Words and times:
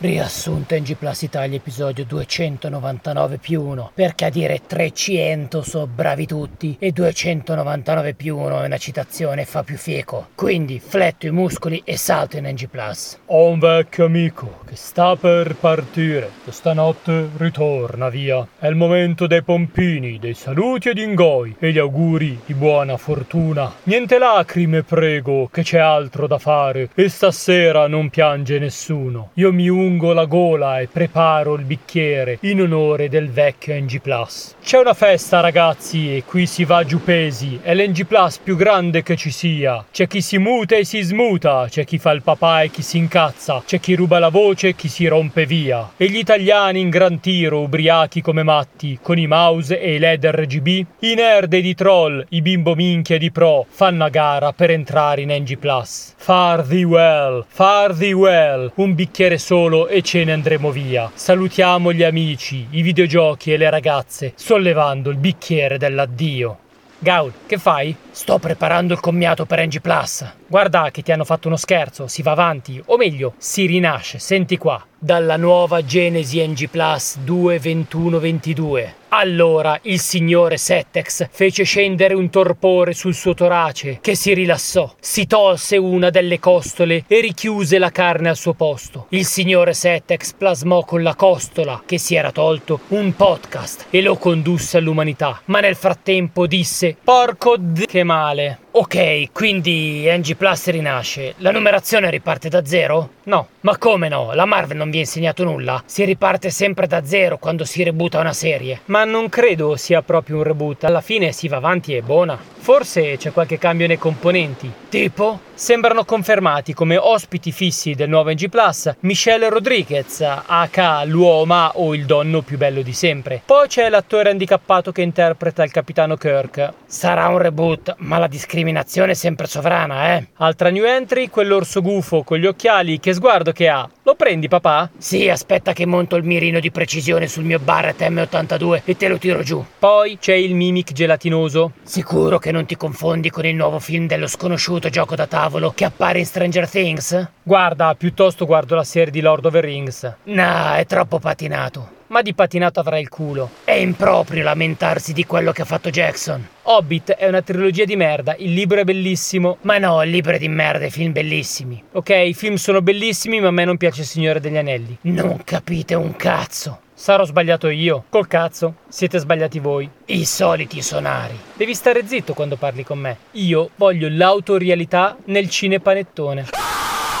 Riassunto 0.00 0.76
NG 0.76 0.94
Plus 0.94 1.22
Italia 1.22 1.56
episodio 1.56 2.04
299 2.04 3.38
più 3.38 3.60
1 3.62 3.90
perché 3.94 4.26
a 4.26 4.30
dire 4.30 4.60
300 4.64 5.60
so 5.60 5.88
bravi 5.88 6.24
tutti? 6.24 6.76
E 6.78 6.92
299 6.92 8.14
più 8.14 8.38
1 8.38 8.62
è 8.62 8.66
una 8.66 8.76
citazione 8.76 9.44
fa 9.44 9.64
più 9.64 9.76
fieco 9.76 10.28
quindi 10.36 10.78
fletto 10.78 11.26
i 11.26 11.32
muscoli 11.32 11.82
e 11.84 11.96
salto 11.96 12.36
in 12.36 12.46
NG 12.46 12.68
Plus. 12.68 13.18
Ho 13.26 13.48
un 13.48 13.58
vecchio 13.58 14.04
amico 14.04 14.60
che 14.64 14.76
sta 14.76 15.16
per 15.16 15.56
partire. 15.56 16.30
Stanotte 16.48 17.30
ritorna 17.36 18.08
via. 18.08 18.46
È 18.56 18.68
il 18.68 18.76
momento 18.76 19.26
dei 19.26 19.42
pompini, 19.42 20.20
dei 20.20 20.34
saluti 20.34 20.90
ed 20.90 20.98
ingoi 20.98 21.56
e 21.58 21.72
gli 21.72 21.78
auguri 21.78 22.38
di 22.46 22.54
buona 22.54 22.96
fortuna. 22.96 23.72
Niente 23.82 24.18
lacrime 24.18 24.84
prego 24.84 25.48
che 25.50 25.62
c'è 25.62 25.78
altro 25.78 26.28
da 26.28 26.38
fare. 26.38 26.88
E 26.94 27.08
stasera 27.08 27.88
non 27.88 28.10
piange 28.10 28.60
nessuno. 28.60 29.30
Io 29.34 29.52
mi 29.52 29.68
uno 29.68 29.86
lungo 29.88 30.12
la 30.12 30.26
gola 30.26 30.80
e 30.80 30.86
preparo 30.86 31.54
il 31.54 31.64
bicchiere 31.64 32.36
in 32.42 32.60
onore 32.60 33.08
del 33.08 33.30
vecchio 33.30 33.74
NG 33.74 34.02
Plus. 34.02 34.54
C'è 34.62 34.78
una 34.78 34.92
festa 34.92 35.40
ragazzi 35.40 36.14
e 36.14 36.24
qui 36.24 36.44
si 36.44 36.66
va 36.66 36.84
giù 36.84 37.02
pesi, 37.02 37.58
è 37.62 37.74
l'NG 37.74 38.04
Plus 38.04 38.36
più 38.36 38.54
grande 38.54 39.02
che 39.02 39.16
ci 39.16 39.30
sia. 39.30 39.82
C'è 39.90 40.06
chi 40.06 40.20
si 40.20 40.36
muta 40.36 40.76
e 40.76 40.84
si 40.84 41.00
smuta, 41.00 41.68
c'è 41.70 41.86
chi 41.86 41.96
fa 41.96 42.10
il 42.10 42.20
papà 42.20 42.62
e 42.62 42.70
chi 42.70 42.82
si 42.82 42.98
incazza, 42.98 43.62
c'è 43.64 43.80
chi 43.80 43.94
ruba 43.94 44.18
la 44.18 44.28
voce 44.28 44.68
e 44.68 44.74
chi 44.76 44.88
si 44.88 45.06
rompe 45.06 45.46
via. 45.46 45.92
E 45.96 46.10
gli 46.10 46.18
italiani 46.18 46.80
in 46.80 46.90
gran 46.90 47.18
tiro, 47.18 47.60
ubriachi 47.60 48.20
come 48.20 48.42
matti, 48.42 48.98
con 49.00 49.16
i 49.16 49.26
mouse 49.26 49.80
e 49.80 49.94
i 49.94 49.98
LED 49.98 50.26
RGB, 50.26 50.66
i 50.98 51.14
nerd 51.14 51.54
ed 51.54 51.64
i 51.64 51.74
troll, 51.74 52.26
i 52.28 52.42
bimbo 52.42 52.74
minchia 52.74 53.16
di 53.16 53.30
pro, 53.30 53.64
fanno 53.66 54.04
a 54.04 54.10
gara 54.10 54.52
per 54.52 54.70
entrare 54.70 55.22
in 55.22 55.30
NG 55.30 55.56
Plus. 55.56 56.12
Far 56.18 56.62
thee 56.62 56.84
well, 56.84 57.42
far 57.48 57.94
thee 57.94 58.12
well, 58.12 58.70
un 58.74 58.94
bicchiere 58.94 59.38
solo 59.38 59.77
e 59.86 60.02
ce 60.02 60.24
ne 60.24 60.32
andremo 60.32 60.70
via. 60.70 61.10
Salutiamo 61.14 61.92
gli 61.92 62.02
amici, 62.02 62.66
i 62.70 62.82
videogiochi 62.82 63.52
e 63.52 63.56
le 63.56 63.70
ragazze, 63.70 64.32
sollevando 64.34 65.10
il 65.10 65.16
bicchiere 65.16 65.78
dell'addio. 65.78 66.58
Gaul, 67.00 67.32
che 67.46 67.58
fai? 67.58 67.94
Sto 68.10 68.38
preparando 68.38 68.92
il 68.92 68.98
commiato 68.98 69.46
per 69.46 69.64
NG 69.64 69.80
Plus. 69.80 70.28
Guarda 70.48 70.90
che 70.90 71.02
ti 71.02 71.12
hanno 71.12 71.24
fatto 71.24 71.46
uno 71.46 71.56
scherzo, 71.56 72.08
si 72.08 72.22
va 72.22 72.32
avanti, 72.32 72.82
o 72.86 72.96
meglio, 72.96 73.34
si 73.38 73.66
rinasce, 73.66 74.18
senti 74.18 74.56
qua. 74.58 74.84
Dalla 74.98 75.36
nuova 75.36 75.84
Genesi 75.84 76.44
NG 76.44 76.68
Plus 76.68 77.18
2.21.22. 77.24 78.97
Allora 79.10 79.78
il 79.84 80.00
signore 80.00 80.58
Settex 80.58 81.28
fece 81.30 81.64
scendere 81.64 82.12
un 82.12 82.28
torpore 82.28 82.92
sul 82.92 83.14
suo 83.14 83.32
torace, 83.32 83.98
che 84.02 84.14
si 84.14 84.34
rilassò, 84.34 84.94
si 85.00 85.26
tolse 85.26 85.78
una 85.78 86.10
delle 86.10 86.38
costole 86.38 87.04
e 87.06 87.20
richiuse 87.20 87.78
la 87.78 87.90
carne 87.90 88.28
al 88.28 88.36
suo 88.36 88.52
posto. 88.52 89.06
Il 89.10 89.24
signore 89.24 89.72
Settex 89.72 90.34
plasmò 90.34 90.84
con 90.84 91.02
la 91.02 91.14
costola, 91.14 91.82
che 91.86 91.98
si 91.98 92.16
era 92.16 92.32
tolto, 92.32 92.80
un 92.88 93.14
podcast 93.14 93.86
e 93.88 94.02
lo 94.02 94.16
condusse 94.16 94.76
all'umanità. 94.76 95.40
Ma 95.46 95.60
nel 95.60 95.76
frattempo 95.76 96.46
disse: 96.46 96.94
Porco 97.02 97.56
d... 97.58 97.86
che 97.86 98.04
male. 98.04 98.58
Ok, 98.80 99.32
quindi 99.32 100.04
NG 100.06 100.36
Plus 100.36 100.68
rinasce. 100.68 101.34
La 101.38 101.50
numerazione 101.50 102.10
riparte 102.10 102.48
da 102.48 102.64
zero? 102.64 103.10
No. 103.24 103.48
Ma 103.62 103.76
come 103.76 104.08
no? 104.08 104.32
La 104.34 104.44
Marvel 104.44 104.76
non 104.76 104.88
vi 104.88 104.98
ha 104.98 105.00
insegnato 105.00 105.42
nulla? 105.42 105.82
Si 105.84 106.04
riparte 106.04 106.48
sempre 106.50 106.86
da 106.86 107.04
zero 107.04 107.38
quando 107.38 107.64
si 107.64 107.82
rebuta 107.82 108.20
una 108.20 108.32
serie. 108.32 108.82
Ma 108.84 109.02
non 109.02 109.28
credo 109.28 109.74
sia 109.74 110.00
proprio 110.02 110.36
un 110.36 110.44
reboot. 110.44 110.84
Alla 110.84 111.00
fine 111.00 111.32
si 111.32 111.48
va 111.48 111.56
avanti 111.56 111.96
e 111.96 112.02
buona. 112.02 112.38
Forse 112.38 113.16
c'è 113.16 113.32
qualche 113.32 113.58
cambio 113.58 113.88
nei 113.88 113.98
componenti. 113.98 114.70
Tipo? 114.88 115.40
Sembrano 115.54 116.04
confermati 116.04 116.72
come 116.72 116.96
ospiti 116.96 117.50
fissi 117.50 117.94
del 117.94 118.08
nuovo 118.08 118.30
NG 118.30 118.48
Plus 118.48 118.94
Michelle 119.00 119.48
Rodriguez, 119.48 120.20
aka 120.20 121.02
l'uomo 121.02 121.72
o 121.74 121.96
il 121.96 122.06
donno 122.06 122.42
più 122.42 122.56
bello 122.56 122.80
di 122.82 122.92
sempre. 122.92 123.42
Poi 123.44 123.66
c'è 123.66 123.88
l'attore 123.88 124.30
handicappato 124.30 124.92
che 124.92 125.02
interpreta 125.02 125.64
il 125.64 125.72
capitano 125.72 126.16
Kirk. 126.16 126.74
Sarà 126.86 127.26
un 127.26 127.38
reboot, 127.38 127.96
ma 127.98 128.18
la 128.18 128.28
discriminazione 128.28 128.67
è 128.76 129.14
sempre 129.14 129.46
sovrana, 129.46 130.16
eh? 130.16 130.26
Altra 130.36 130.70
new 130.70 130.84
entry, 130.84 131.28
quell'orso 131.28 131.80
gufo 131.80 132.22
con 132.22 132.38
gli 132.38 132.46
occhiali, 132.46 133.00
che 133.00 133.12
sguardo 133.12 133.52
che 133.52 133.68
ha. 133.68 133.88
Lo 134.02 134.14
prendi, 134.14 134.48
papà? 134.48 134.90
Sì, 134.98 135.28
aspetta 135.28 135.72
che 135.72 135.86
monto 135.86 136.16
il 136.16 136.24
mirino 136.24 136.60
di 136.60 136.70
precisione 136.70 137.26
sul 137.26 137.44
mio 137.44 137.58
Barrett 137.58 138.00
M82 138.00 138.82
e 138.84 138.96
te 138.96 139.08
lo 139.08 139.18
tiro 139.18 139.42
giù. 139.42 139.64
Poi 139.78 140.18
c'è 140.18 140.34
il 140.34 140.54
mimic 140.54 140.92
gelatinoso. 140.92 141.72
Sicuro 141.82 142.38
che 142.38 142.52
non 142.52 142.66
ti 142.66 142.76
confondi 142.76 143.30
con 143.30 143.46
il 143.46 143.54
nuovo 143.54 143.78
film 143.78 144.06
dello 144.06 144.26
sconosciuto 144.26 144.88
gioco 144.88 145.14
da 145.14 145.26
tavolo 145.26 145.72
che 145.72 145.84
appare 145.84 146.18
in 146.18 146.26
Stranger 146.26 146.68
Things? 146.68 147.28
Guarda, 147.42 147.94
piuttosto 147.94 148.46
guardo 148.46 148.74
la 148.74 148.84
serie 148.84 149.10
di 149.10 149.20
Lord 149.20 149.46
of 149.46 149.52
the 149.52 149.60
Rings. 149.60 150.14
No, 150.24 150.74
è 150.74 150.84
troppo 150.86 151.18
patinato. 151.18 151.96
Ma 152.08 152.22
di 152.22 152.34
patinato 152.34 152.80
avrà 152.80 152.98
il 152.98 153.08
culo. 153.08 153.50
È 153.64 153.72
improprio 153.72 154.42
lamentarsi 154.42 155.12
di 155.12 155.26
quello 155.26 155.52
che 155.52 155.62
ha 155.62 155.66
fatto 155.66 155.90
Jackson. 155.90 156.46
Hobbit 156.62 157.12
è 157.12 157.28
una 157.28 157.42
trilogia 157.42 157.84
di 157.84 157.96
merda, 157.96 158.34
il 158.38 158.52
libro 158.52 158.80
è 158.80 158.84
bellissimo. 158.84 159.58
Ma 159.62 159.78
no, 159.78 160.02
il 160.02 160.10
libro 160.10 160.32
è 160.32 160.38
di 160.38 160.48
merda, 160.48 160.86
i 160.86 160.90
film 160.90 161.12
bellissimi. 161.12 161.82
Ok, 161.92 162.10
i 162.10 162.34
film 162.34 162.54
sono 162.54 162.80
bellissimi, 162.80 163.40
ma 163.40 163.48
a 163.48 163.50
me 163.50 163.64
non 163.64 163.76
piace 163.76 164.00
il 164.00 164.06
Signore 164.06 164.40
degli 164.40 164.56
Anelli. 164.56 164.96
Non 165.02 165.42
capite 165.44 165.94
un 165.94 166.16
cazzo. 166.16 166.80
Sarò 166.94 167.24
sbagliato 167.24 167.68
io. 167.68 168.04
Col 168.08 168.26
cazzo. 168.26 168.76
Siete 168.88 169.18
sbagliati 169.18 169.58
voi. 169.58 169.88
I 170.06 170.24
soliti 170.24 170.82
sonari. 170.82 171.38
Devi 171.54 171.74
stare 171.74 172.06
zitto 172.06 172.34
quando 172.34 172.56
parli 172.56 172.84
con 172.84 172.98
me. 172.98 173.18
Io 173.32 173.70
voglio 173.76 174.08
l'autorialità 174.10 175.16
nel 175.26 175.48
cinepanettone. 175.48 176.67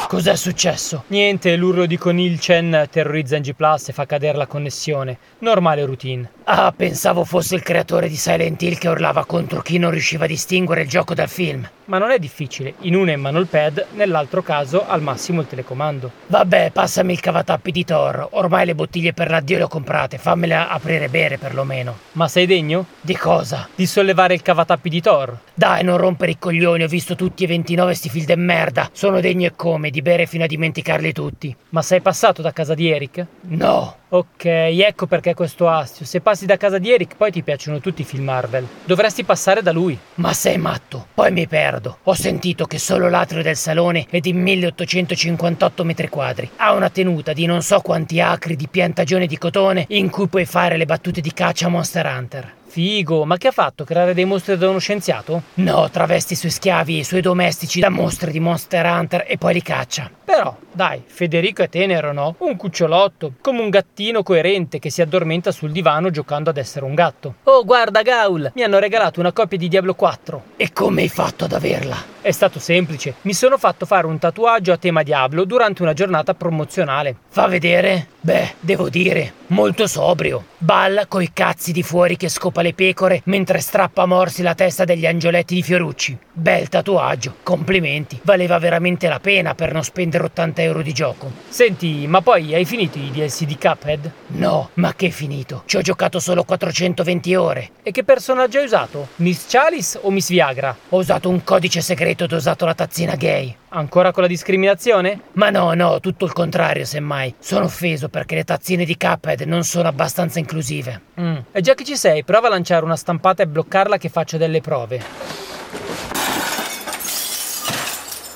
Cos'è 0.08 0.36
successo? 0.36 1.04
Niente, 1.08 1.54
l'urlo 1.54 1.84
di 1.84 1.98
Conil 1.98 2.38
Chen 2.38 2.86
terrorizza 2.90 3.36
NG 3.36 3.54
Plus 3.54 3.90
e 3.90 3.92
fa 3.92 4.06
cadere 4.06 4.38
la 4.38 4.46
connessione. 4.46 5.18
Normale 5.40 5.84
routine. 5.84 6.30
Ah, 6.44 6.72
pensavo 6.74 7.24
fosse 7.24 7.56
il 7.56 7.62
creatore 7.62 8.08
di 8.08 8.16
Silent 8.16 8.62
Hill 8.62 8.78
che 8.78 8.88
urlava 8.88 9.26
contro 9.26 9.60
chi 9.60 9.76
non 9.76 9.90
riusciva 9.90 10.24
a 10.24 10.28
distinguere 10.28 10.80
il 10.80 10.88
gioco 10.88 11.12
dal 11.12 11.28
film. 11.28 11.68
Ma 11.88 11.96
non 11.96 12.10
è 12.10 12.18
difficile, 12.18 12.74
in 12.80 12.94
uno 12.94 13.10
è 13.10 13.14
in 13.14 13.20
mano 13.20 13.38
il 13.38 13.46
pad, 13.46 13.86
nell'altro 13.94 14.42
caso 14.42 14.86
al 14.86 15.00
massimo 15.00 15.40
il 15.40 15.46
telecomando. 15.46 16.10
Vabbè, 16.26 16.70
passami 16.70 17.14
il 17.14 17.20
cavatappi 17.20 17.70
di 17.72 17.82
Thor. 17.82 18.28
Ormai 18.32 18.66
le 18.66 18.74
bottiglie 18.74 19.14
per 19.14 19.30
l'addio 19.30 19.56
le 19.56 19.62
ho 19.62 19.68
comprate, 19.68 20.18
fammele 20.18 20.54
aprire 20.54 21.06
e 21.06 21.08
bere 21.08 21.38
perlomeno. 21.38 21.96
Ma 22.12 22.28
sei 22.28 22.44
degno? 22.44 22.84
Di 23.00 23.16
cosa? 23.16 23.66
Di 23.74 23.86
sollevare 23.86 24.34
il 24.34 24.42
cavatappi 24.42 24.90
di 24.90 25.00
Thor. 25.00 25.34
Dai, 25.54 25.82
non 25.82 25.96
rompere 25.96 26.32
i 26.32 26.38
coglioni, 26.38 26.82
ho 26.82 26.88
visto 26.88 27.16
tutti 27.16 27.44
e 27.44 27.46
29 27.46 27.94
sti 27.94 28.08
film 28.10 28.26
de 28.26 28.36
merda. 28.36 28.90
Sono 28.92 29.20
degno 29.20 29.46
e 29.46 29.54
come 29.56 29.88
di 29.88 30.02
bere 30.02 30.26
fino 30.26 30.44
a 30.44 30.46
dimenticarli 30.46 31.12
tutti. 31.14 31.56
Ma 31.70 31.80
sei 31.80 32.02
passato 32.02 32.42
da 32.42 32.52
casa 32.52 32.74
di 32.74 32.90
Eric? 32.90 33.26
No. 33.48 33.96
Ok, 34.10 34.44
ecco 34.44 35.06
perché 35.06 35.34
questo 35.34 35.68
astio. 35.68 36.06
Se 36.06 36.22
passi 36.22 36.46
da 36.46 36.56
casa 36.56 36.78
di 36.78 36.90
Eric, 36.90 37.16
poi 37.16 37.30
ti 37.30 37.42
piacciono 37.42 37.78
tutti 37.78 38.00
i 38.00 38.04
film 38.06 38.24
Marvel. 38.24 38.66
Dovresti 38.84 39.22
passare 39.22 39.60
da 39.60 39.70
lui. 39.70 39.98
Ma 40.14 40.32
sei 40.32 40.56
matto, 40.56 41.08
poi 41.12 41.30
mi 41.30 41.46
perdo. 41.46 41.98
Ho 42.04 42.14
sentito 42.14 42.64
che 42.64 42.78
solo 42.78 43.10
l'atrio 43.10 43.42
del 43.42 43.56
salone 43.56 44.06
è 44.08 44.20
di 44.20 44.32
1858 44.32 45.84
metri 45.84 46.08
quadri. 46.08 46.48
Ha 46.56 46.72
una 46.72 46.88
tenuta 46.88 47.34
di 47.34 47.44
non 47.44 47.60
so 47.60 47.80
quanti 47.80 48.18
acri 48.18 48.56
di 48.56 48.66
piantagione 48.66 49.26
di 49.26 49.36
cotone 49.36 49.84
in 49.88 50.08
cui 50.08 50.26
puoi 50.26 50.46
fare 50.46 50.78
le 50.78 50.86
battute 50.86 51.20
di 51.20 51.32
caccia 51.34 51.66
a 51.66 51.70
Monster 51.70 52.06
Hunter. 52.06 52.57
Figo, 52.68 53.24
ma 53.24 53.38
che 53.38 53.48
ha 53.48 53.52
fatto? 53.52 53.84
Creare 53.84 54.12
dei 54.12 54.26
mostri 54.26 54.56
da 54.58 54.68
uno 54.68 54.78
scienziato? 54.78 55.42
No, 55.54 55.88
travesti 55.90 56.34
i 56.34 56.36
suoi 56.36 56.50
schiavi 56.50 56.96
e 56.96 57.00
i 57.00 57.04
suoi 57.04 57.22
domestici 57.22 57.80
da 57.80 57.88
mostri 57.88 58.30
di 58.30 58.40
Monster 58.40 58.84
Hunter 58.84 59.24
e 59.26 59.38
poi 59.38 59.54
li 59.54 59.62
caccia. 59.62 60.10
Però, 60.22 60.54
dai, 60.70 61.02
Federico 61.06 61.62
è 61.62 61.70
tenero, 61.70 62.12
no? 62.12 62.34
Un 62.38 62.56
cucciolotto, 62.56 63.32
come 63.40 63.62
un 63.62 63.70
gattino 63.70 64.22
coerente 64.22 64.78
che 64.78 64.90
si 64.90 65.00
addormenta 65.00 65.50
sul 65.50 65.72
divano 65.72 66.10
giocando 66.10 66.50
ad 66.50 66.58
essere 66.58 66.84
un 66.84 66.94
gatto. 66.94 67.36
Oh, 67.44 67.64
guarda, 67.64 68.02
Gaul, 68.02 68.52
mi 68.54 68.62
hanno 68.62 68.78
regalato 68.78 69.18
una 69.18 69.32
copia 69.32 69.56
di 69.56 69.68
Diablo 69.68 69.94
4. 69.94 70.42
E 70.56 70.70
come 70.72 71.02
hai 71.02 71.08
fatto 71.08 71.46
ad 71.46 71.52
averla? 71.52 71.96
È 72.20 72.30
stato 72.30 72.58
semplice. 72.58 73.14
Mi 73.22 73.32
sono 73.32 73.56
fatto 73.56 73.86
fare 73.86 74.06
un 74.06 74.18
tatuaggio 74.18 74.72
a 74.72 74.76
tema 74.76 75.02
Diablo 75.02 75.44
durante 75.44 75.80
una 75.80 75.94
giornata 75.94 76.34
promozionale. 76.34 77.16
Fa 77.30 77.46
vedere? 77.46 78.08
Beh, 78.28 78.56
devo 78.60 78.90
dire, 78.90 79.32
molto 79.46 79.86
sobrio. 79.86 80.44
Balla 80.58 81.06
coi 81.06 81.30
cazzi 81.32 81.72
di 81.72 81.82
fuori 81.82 82.18
che 82.18 82.28
scopa 82.28 82.60
le 82.60 82.74
pecore 82.74 83.22
mentre 83.24 83.58
strappa 83.58 84.02
a 84.02 84.06
morsi 84.06 84.42
la 84.42 84.54
testa 84.54 84.84
degli 84.84 85.06
angioletti 85.06 85.54
di 85.54 85.62
Fiorucci. 85.62 86.18
Bel 86.30 86.68
tatuaggio, 86.68 87.36
complimenti. 87.42 88.20
Valeva 88.24 88.58
veramente 88.58 89.08
la 89.08 89.18
pena 89.18 89.54
per 89.54 89.72
non 89.72 89.82
spendere 89.82 90.24
80 90.24 90.60
euro 90.60 90.82
di 90.82 90.92
gioco. 90.92 91.32
Senti, 91.48 92.06
ma 92.06 92.20
poi 92.20 92.54
hai 92.54 92.66
finito 92.66 92.98
i 92.98 93.10
DLC 93.10 93.44
di 93.44 93.56
Cuphead? 93.56 94.12
No, 94.26 94.68
ma 94.74 94.94
che 94.94 95.08
finito? 95.08 95.62
Ci 95.64 95.78
ho 95.78 95.80
giocato 95.80 96.20
solo 96.20 96.44
420 96.44 97.34
ore. 97.34 97.70
E 97.82 97.92
che 97.92 98.04
personaggio 98.04 98.58
hai 98.58 98.66
usato? 98.66 99.08
Miss 99.16 99.46
Chalice 99.48 100.00
o 100.02 100.10
Miss 100.10 100.28
Viagra? 100.28 100.76
Ho 100.90 100.98
usato 100.98 101.30
un 101.30 101.42
codice 101.44 101.80
segreto 101.80 102.24
ed 102.24 102.32
ho 102.32 102.36
usato 102.36 102.66
la 102.66 102.74
tazzina 102.74 103.14
gay. 103.14 103.56
Ancora 103.70 104.12
con 104.12 104.22
la 104.22 104.28
discriminazione? 104.28 105.20
Ma 105.32 105.50
no, 105.50 105.74
no, 105.74 106.00
tutto 106.00 106.24
il 106.24 106.32
contrario, 106.32 106.84
semmai. 106.84 107.34
Sono 107.38 107.66
offeso 107.66 108.08
perché 108.08 108.34
le 108.34 108.44
tazzine 108.44 108.84
di 108.84 108.96
Cuphead 108.96 109.42
non 109.42 109.62
sono 109.62 109.88
abbastanza 109.88 110.38
inclusive. 110.38 111.00
Mm. 111.20 111.36
E 111.52 111.60
già 111.60 111.74
che 111.74 111.84
ci 111.84 111.96
sei, 111.96 112.24
prova 112.24 112.46
a 112.46 112.50
lanciare 112.50 112.84
una 112.84 112.96
stampata 112.96 113.42
e 113.42 113.46
bloccarla 113.46 113.98
che 113.98 114.08
faccia 114.08 114.38
delle 114.38 114.60
prove. 114.60 115.37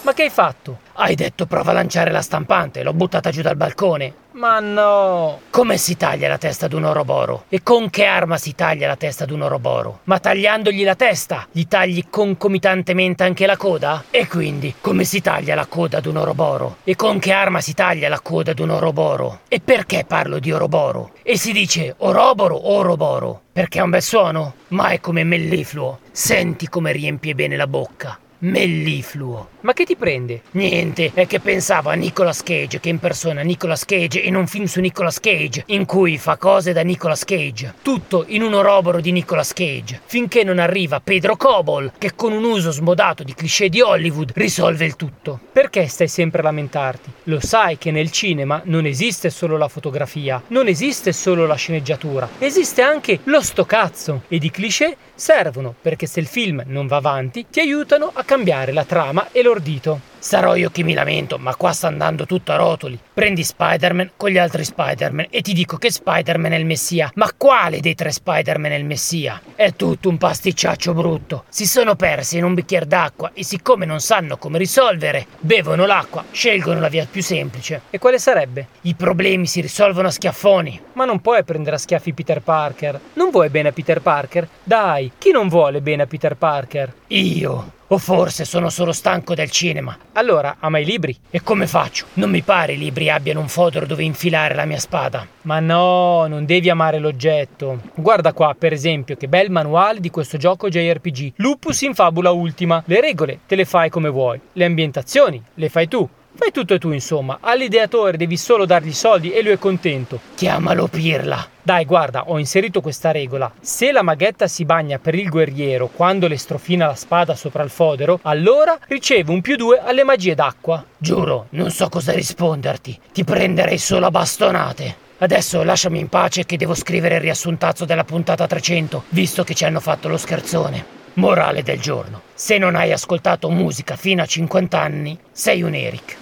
Ma 0.02 0.14
che 0.14 0.22
hai 0.22 0.30
fatto? 0.30 0.78
Hai 0.94 1.14
detto 1.14 1.46
prova 1.46 1.70
a 1.70 1.74
lanciare 1.74 2.10
la 2.10 2.22
stampante, 2.22 2.82
l'ho 2.82 2.92
buttata 2.92 3.30
giù 3.30 3.40
dal 3.40 3.56
balcone. 3.56 4.14
Ma 4.32 4.58
no! 4.58 5.42
Come 5.50 5.76
si 5.76 5.96
taglia 5.96 6.26
la 6.26 6.38
testa 6.38 6.66
ad 6.66 6.72
un 6.72 6.84
oroboro? 6.84 7.44
E 7.48 7.62
con 7.62 7.88
che 7.88 8.04
arma 8.04 8.36
si 8.36 8.56
taglia 8.56 8.88
la 8.88 8.96
testa 8.96 9.22
ad 9.22 9.30
un 9.30 9.42
oroboro? 9.42 10.00
Ma 10.04 10.18
tagliandogli 10.18 10.82
la 10.82 10.96
testa, 10.96 11.46
gli 11.52 11.68
tagli 11.68 12.06
concomitantemente 12.10 13.22
anche 13.22 13.46
la 13.46 13.56
coda? 13.56 14.04
E 14.10 14.26
quindi, 14.26 14.74
come 14.80 15.04
si 15.04 15.20
taglia 15.20 15.54
la 15.54 15.66
coda 15.66 15.98
ad 15.98 16.06
un 16.06 16.16
oroboro? 16.16 16.78
E 16.82 16.96
con 16.96 17.20
che 17.20 17.30
arma 17.30 17.60
si 17.60 17.72
taglia 17.72 18.08
la 18.08 18.20
coda 18.20 18.50
ad 18.50 18.58
un 18.58 18.70
oroboro? 18.70 19.40
E 19.46 19.60
perché 19.60 20.04
parlo 20.04 20.40
di 20.40 20.50
oroboro? 20.50 21.12
E 21.22 21.38
si 21.38 21.52
dice 21.52 21.94
oroboro 21.98 22.56
o 22.56 22.78
oroboro? 22.78 23.42
Perché 23.52 23.78
ha 23.78 23.84
un 23.84 23.90
bel 23.90 24.02
suono? 24.02 24.54
Ma 24.68 24.88
è 24.88 24.98
come 24.98 25.22
mellifluo. 25.22 26.00
Senti 26.10 26.68
come 26.68 26.90
riempie 26.90 27.36
bene 27.36 27.54
la 27.56 27.68
bocca. 27.68 28.18
Mellifluo. 28.44 29.50
Ma 29.60 29.72
che 29.72 29.84
ti 29.84 29.94
prende? 29.94 30.42
Niente, 30.52 31.12
è 31.14 31.28
che 31.28 31.38
pensavo 31.38 31.90
a 31.90 31.94
Nicolas 31.94 32.42
Cage 32.42 32.80
che 32.80 32.88
impersona 32.88 33.42
Nicolas 33.42 33.84
Cage 33.84 34.18
in 34.18 34.34
un 34.34 34.48
film 34.48 34.64
su 34.64 34.80
Nicolas 34.80 35.20
Cage, 35.20 35.62
in 35.66 35.84
cui 35.84 36.18
fa 36.18 36.36
cose 36.36 36.72
da 36.72 36.82
Nicolas 36.82 37.24
Cage. 37.24 37.74
Tutto 37.82 38.24
in 38.26 38.42
un 38.42 38.54
oroboro 38.54 39.00
di 39.00 39.12
Nicolas 39.12 39.52
Cage. 39.52 40.00
Finché 40.06 40.42
non 40.42 40.58
arriva 40.58 40.98
Pedro 40.98 41.36
Cobol, 41.36 41.92
che 41.96 42.16
con 42.16 42.32
un 42.32 42.42
uso 42.42 42.72
smodato 42.72 43.22
di 43.22 43.32
cliché 43.32 43.68
di 43.68 43.80
Hollywood 43.80 44.32
risolve 44.34 44.86
il 44.86 44.96
tutto. 44.96 45.38
Perché 45.52 45.86
stai 45.86 46.08
sempre 46.08 46.40
a 46.40 46.44
lamentarti? 46.44 47.12
Lo 47.24 47.38
sai 47.38 47.78
che 47.78 47.92
nel 47.92 48.10
cinema 48.10 48.60
non 48.64 48.86
esiste 48.86 49.30
solo 49.30 49.56
la 49.56 49.68
fotografia, 49.68 50.42
non 50.48 50.66
esiste 50.66 51.12
solo 51.12 51.46
la 51.46 51.54
sceneggiatura, 51.54 52.28
esiste 52.38 52.82
anche 52.82 53.20
lo 53.24 53.40
sto 53.40 53.64
cazzo. 53.64 54.22
E 54.26 54.40
di 54.40 54.50
cliché 54.50 54.96
servono 55.14 55.72
perché 55.80 56.06
se 56.06 56.18
il 56.18 56.26
film 56.26 56.64
non 56.66 56.88
va 56.88 56.96
avanti 56.96 57.46
ti 57.48 57.60
aiutano 57.60 58.10
a 58.12 58.24
cambiare 58.32 58.72
la 58.72 58.86
trama 58.86 59.28
e 59.30 59.42
l'ordito. 59.42 60.11
Sarò 60.22 60.54
io 60.54 60.70
che 60.70 60.84
mi 60.84 60.94
lamento, 60.94 61.36
ma 61.36 61.56
qua 61.56 61.72
sta 61.72 61.88
andando 61.88 62.26
tutto 62.26 62.52
a 62.52 62.56
rotoli. 62.56 62.96
Prendi 63.12 63.42
Spider-Man 63.42 64.12
con 64.16 64.30
gli 64.30 64.38
altri 64.38 64.62
Spider-Man 64.62 65.26
e 65.30 65.40
ti 65.42 65.52
dico 65.52 65.78
che 65.78 65.90
Spider-Man 65.90 66.52
è 66.52 66.58
il 66.58 66.64
messia. 66.64 67.10
Ma 67.16 67.28
quale 67.36 67.80
dei 67.80 67.96
tre 67.96 68.12
Spider-Man 68.12 68.70
è 68.70 68.76
il 68.76 68.84
messia? 68.84 69.42
È 69.56 69.72
tutto 69.74 70.08
un 70.08 70.18
pasticciaccio 70.18 70.94
brutto. 70.94 71.44
Si 71.48 71.66
sono 71.66 71.96
persi 71.96 72.38
in 72.38 72.44
un 72.44 72.54
bicchiere 72.54 72.86
d'acqua 72.86 73.32
e 73.34 73.42
siccome 73.42 73.84
non 73.84 73.98
sanno 73.98 74.36
come 74.36 74.58
risolvere, 74.58 75.26
bevono 75.40 75.86
l'acqua, 75.86 76.24
scelgono 76.30 76.78
la 76.78 76.88
via 76.88 77.04
più 77.10 77.20
semplice. 77.20 77.82
E 77.90 77.98
quale 77.98 78.20
sarebbe? 78.20 78.68
I 78.82 78.94
problemi 78.94 79.48
si 79.48 79.60
risolvono 79.60 80.06
a 80.06 80.12
schiaffoni. 80.12 80.80
Ma 80.92 81.04
non 81.04 81.20
puoi 81.20 81.42
prendere 81.42 81.74
a 81.74 81.80
schiaffi 81.80 82.14
Peter 82.14 82.40
Parker. 82.40 83.00
Non 83.14 83.30
vuoi 83.30 83.48
bene 83.48 83.70
a 83.70 83.72
Peter 83.72 84.00
Parker? 84.00 84.48
Dai, 84.62 85.10
chi 85.18 85.32
non 85.32 85.48
vuole 85.48 85.80
bene 85.80 86.04
a 86.04 86.06
Peter 86.06 86.36
Parker? 86.36 86.94
Io. 87.08 87.80
O 87.92 87.98
forse 87.98 88.46
sono 88.46 88.70
solo 88.70 88.90
stanco 88.92 89.34
del 89.34 89.50
cinema. 89.50 89.94
Allora, 90.14 90.56
ama 90.60 90.78
i 90.78 90.84
libri? 90.84 91.16
E 91.30 91.42
come 91.42 91.66
faccio? 91.66 92.04
Non 92.14 92.28
mi 92.28 92.42
pare 92.42 92.74
i 92.74 92.78
libri 92.78 93.08
abbiano 93.08 93.40
un 93.40 93.48
fodero 93.48 93.86
dove 93.86 94.02
infilare 94.02 94.54
la 94.54 94.66
mia 94.66 94.78
spada. 94.78 95.26
Ma 95.42 95.58
no, 95.58 96.26
non 96.26 96.44
devi 96.44 96.68
amare 96.68 96.98
l'oggetto. 96.98 97.80
Guarda 97.94 98.34
qua, 98.34 98.54
per 98.58 98.74
esempio, 98.74 99.16
che 99.16 99.26
bel 99.26 99.50
manuale 99.50 100.00
di 100.00 100.10
questo 100.10 100.36
gioco 100.36 100.68
JRPG. 100.68 101.32
Lupus 101.36 101.80
in 101.80 101.94
fabula 101.94 102.30
ultima. 102.30 102.82
Le 102.84 103.00
regole 103.00 103.40
te 103.46 103.54
le 103.54 103.64
fai 103.64 103.88
come 103.88 104.10
vuoi. 104.10 104.38
Le 104.52 104.64
ambientazioni 104.66 105.42
le 105.54 105.68
fai 105.70 105.88
tu. 105.88 106.06
Fai 106.34 106.50
tutto 106.50 106.76
tu, 106.78 106.90
insomma. 106.90 107.38
All'ideatore 107.40 108.18
devi 108.18 108.36
solo 108.36 108.66
dargli 108.66 108.92
soldi 108.92 109.32
e 109.32 109.42
lui 109.42 109.52
è 109.52 109.58
contento. 109.58 110.20
Chiamalo 110.34 110.88
Pirla. 110.88 111.51
Dai, 111.64 111.84
guarda, 111.84 112.24
ho 112.26 112.40
inserito 112.40 112.80
questa 112.80 113.12
regola. 113.12 113.52
Se 113.60 113.92
la 113.92 114.02
maghetta 114.02 114.48
si 114.48 114.64
bagna 114.64 114.98
per 114.98 115.14
il 115.14 115.28
guerriero 115.28 115.86
quando 115.86 116.26
le 116.26 116.36
strofina 116.36 116.86
la 116.86 116.96
spada 116.96 117.36
sopra 117.36 117.62
il 117.62 117.70
fodero, 117.70 118.18
allora 118.22 118.76
riceve 118.88 119.30
un 119.30 119.40
più 119.40 119.54
due 119.54 119.78
alle 119.78 120.02
magie 120.02 120.34
d'acqua. 120.34 120.84
Giuro, 120.98 121.46
non 121.50 121.70
so 121.70 121.88
cosa 121.88 122.10
risponderti. 122.12 122.98
Ti 123.12 123.22
prenderei 123.22 123.78
solo 123.78 124.06
a 124.06 124.10
bastonate. 124.10 124.96
Adesso 125.18 125.62
lasciami 125.62 126.00
in 126.00 126.08
pace 126.08 126.44
che 126.44 126.56
devo 126.56 126.74
scrivere 126.74 127.14
il 127.14 127.20
riassuntazzo 127.20 127.84
della 127.84 128.02
puntata 128.02 128.48
300, 128.48 129.04
visto 129.10 129.44
che 129.44 129.54
ci 129.54 129.64
hanno 129.64 129.78
fatto 129.78 130.08
lo 130.08 130.16
scherzone. 130.16 130.84
Morale 131.14 131.62
del 131.62 131.78
giorno. 131.78 132.22
Se 132.34 132.58
non 132.58 132.74
hai 132.74 132.90
ascoltato 132.90 133.48
musica 133.50 133.94
fino 133.94 134.20
a 134.20 134.26
50 134.26 134.80
anni, 134.80 135.16
sei 135.30 135.62
un 135.62 135.74
Eric. 135.74 136.21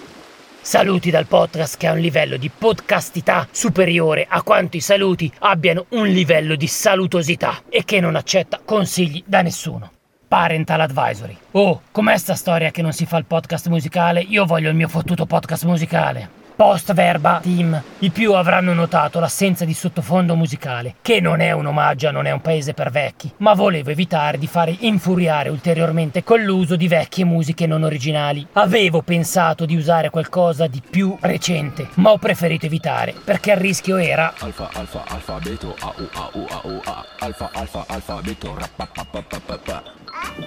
Saluti 0.71 1.09
dal 1.09 1.25
podcast 1.25 1.75
che 1.75 1.87
ha 1.87 1.91
un 1.91 1.99
livello 1.99 2.37
di 2.37 2.49
podcastità 2.49 3.45
superiore 3.51 4.25
a 4.25 4.41
quanto 4.41 4.77
i 4.77 4.79
saluti 4.79 5.29
abbiano 5.39 5.87
un 5.89 6.07
livello 6.07 6.55
di 6.55 6.65
salutosità 6.65 7.63
e 7.67 7.83
che 7.83 7.99
non 7.99 8.15
accetta 8.15 8.61
consigli 8.63 9.21
da 9.25 9.41
nessuno. 9.41 9.91
Parental 10.29 10.79
Advisory. 10.79 11.35
Oh, 11.51 11.81
com'è 11.91 12.17
sta 12.17 12.35
storia 12.35 12.71
che 12.71 12.81
non 12.81 12.93
si 12.93 13.05
fa 13.05 13.17
il 13.17 13.25
podcast 13.25 13.67
musicale? 13.67 14.21
Io 14.21 14.45
voglio 14.45 14.69
il 14.69 14.75
mio 14.75 14.87
fottuto 14.87 15.25
podcast 15.25 15.65
musicale. 15.65 16.40
Post 16.61 16.93
verba 16.93 17.39
team, 17.41 17.81
i 17.97 18.11
più 18.11 18.33
avranno 18.33 18.71
notato 18.73 19.19
l'assenza 19.19 19.65
di 19.65 19.73
sottofondo 19.73 20.35
musicale, 20.35 20.93
che 21.01 21.19
non 21.19 21.39
è 21.39 21.51
un 21.53 21.65
omaggio 21.65 22.07
a 22.07 22.11
Non 22.11 22.27
è 22.27 22.31
un 22.31 22.39
paese 22.39 22.75
per 22.75 22.91
vecchi, 22.91 23.33
ma 23.37 23.55
volevo 23.55 23.89
evitare 23.89 24.37
di 24.37 24.45
fare 24.45 24.75
infuriare 24.81 25.49
ulteriormente 25.49 26.23
con 26.23 26.39
l'uso 26.39 26.75
di 26.75 26.87
vecchie 26.87 27.25
musiche 27.25 27.65
non 27.65 27.81
originali. 27.81 28.45
Avevo 28.53 29.01
pensato 29.01 29.65
di 29.65 29.75
usare 29.75 30.11
qualcosa 30.11 30.67
di 30.67 30.83
più 30.87 31.17
recente, 31.19 31.87
ma 31.95 32.11
ho 32.11 32.19
preferito 32.19 32.67
evitare, 32.67 33.15
perché 33.25 33.53
il 33.53 33.57
rischio 33.57 33.97
era 33.97 34.31
Alfa 34.37 34.69
alfa 34.71 35.03
alfabeto 35.07 35.75
a 35.79 35.91
u 35.97 36.07
a 36.13 36.29
u 36.33 36.45
a 36.47 36.61
u 36.65 36.81
a 36.83 37.05
alfa 37.21 37.49
alfa 37.53 37.85
alfabeto 37.87 38.55
rapapapapapa 38.55 39.81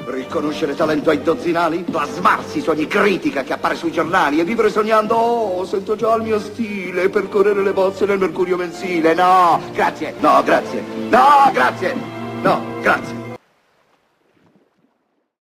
Riconoscere 0.06 0.74
talento 0.74 1.10
ai 1.10 1.22
dozzinali, 1.22 1.78
plasmarsi 1.78 2.60
su 2.60 2.70
ogni 2.70 2.86
critica 2.86 3.42
che 3.42 3.54
appare 3.54 3.74
sui 3.74 3.90
giornali 3.90 4.38
e 4.38 4.44
vivere 4.44 4.70
sognando, 4.70 5.14
oh, 5.14 5.64
sento 5.64 5.96
già 5.96 6.14
il 6.14 6.22
mio 6.22 6.38
stile, 6.38 7.08
percorrere 7.08 7.62
le 7.62 7.72
bozze 7.72 8.06
nel 8.06 8.18
mercurio 8.18 8.56
mensile. 8.56 9.14
No, 9.14 9.60
grazie, 9.72 10.14
no, 10.20 10.42
grazie, 10.44 10.82
no, 11.08 11.50
grazie, 11.52 11.94
no, 12.42 12.60
grazie. 12.80 13.23